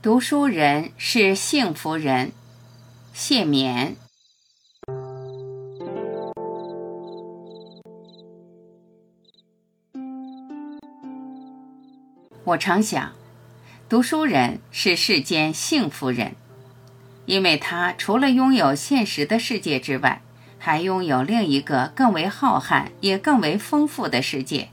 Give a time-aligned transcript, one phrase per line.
[0.00, 2.30] 读书人是幸福人，
[3.12, 3.96] 谢冕。
[12.44, 13.10] 我常想，
[13.88, 16.36] 读书人是世间幸福人，
[17.26, 20.22] 因为他除了拥有现实的世界之外，
[20.60, 24.68] 还拥有另一个更为浩瀚也更为丰富的世界。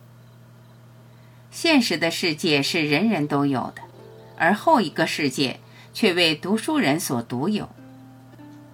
[1.50, 3.85] 现实的世界是人人都有的。
[4.38, 5.60] 而后一个世界
[5.94, 7.70] 却为读书人所独有。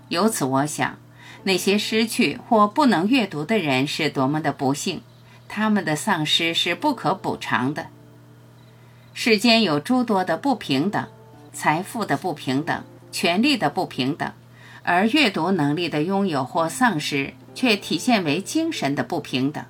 [0.10, 0.98] 由此，我想，
[1.44, 5.02] 那些失去或不能阅读的人是多么的不幸，
[5.48, 7.88] 他们的丧失是不可补偿的。
[9.14, 11.08] 世间有诸多的不平等，
[11.54, 14.32] 财富的不平等，权力的不平等，
[14.84, 19.64] 而阅读能力的拥有或丧失，却体现为精神的不平等。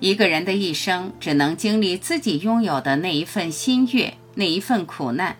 [0.00, 4.14] 一个人的一生只能经历自己拥有的那一份心悦。
[4.38, 5.36] 那一份苦难，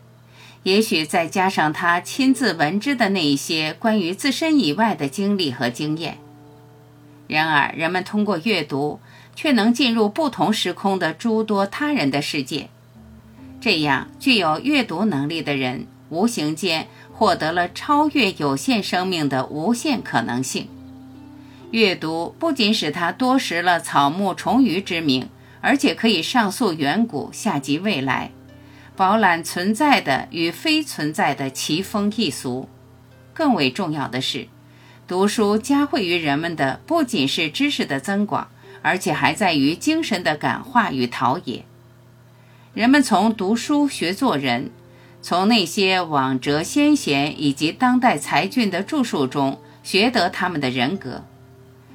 [0.65, 6.18] 也许再加上他亲自闻知的那一些关于自身以外的经历和经验。
[7.29, 8.99] 然而，人们通过阅读，
[9.37, 12.71] 却能进入不同时空的诸多他人的世界。
[13.60, 20.66] 这样，具有阅读能力的人，无形间获得了超越有限生命的无限可能性。
[21.71, 25.29] 阅读不仅使他多识了草木虫鱼之名，
[25.60, 28.32] 而且可以上溯远古，下及未来。
[28.99, 32.68] 饱览存在的与非存在的奇风异俗，
[33.32, 34.49] 更为重要的是，
[35.07, 38.49] 读书加惠于人们的不仅是知识的增广，
[38.82, 41.65] 而且还在于精神的感化与陶冶。
[42.74, 44.73] 人们从读书学做人，
[45.23, 51.23] 从那些往哲先贤以及当代才俊的著述中学得他们的人格；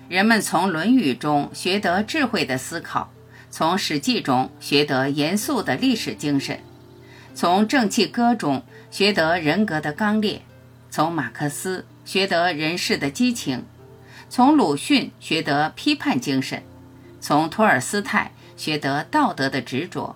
[0.07, 3.11] 人们从《论语》中学得智慧的思考，
[3.51, 6.61] 从《史记》中学得严肃的历史精神。
[7.35, 10.41] 从正气歌中学得人格的刚烈，
[10.89, 13.65] 从马克思学得人世的激情，
[14.29, 16.63] 从鲁迅学得批判精神，
[17.19, 20.15] 从托尔斯泰学得道德的执着。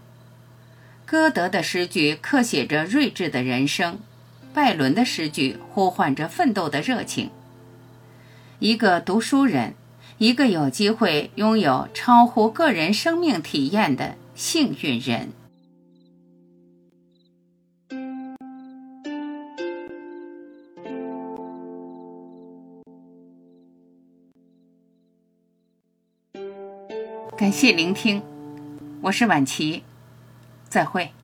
[1.06, 4.00] 歌德的诗句刻写着睿智的人生，
[4.53, 7.31] 拜伦的诗句呼唤着奋斗的热情。
[8.59, 9.74] 一个读书人，
[10.18, 15.31] 一个有机会拥有超乎个人生命体验的幸运人。
[27.38, 28.20] 感谢聆听，
[29.00, 29.84] 我是晚琪，
[30.68, 31.17] 再会。